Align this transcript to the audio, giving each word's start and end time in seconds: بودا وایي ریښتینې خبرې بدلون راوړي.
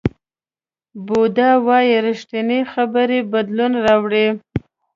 بودا 1.05 1.49
وایي 1.65 1.95
ریښتینې 2.05 2.59
خبرې 2.73 3.19
بدلون 3.31 3.73
راوړي. 3.85 4.27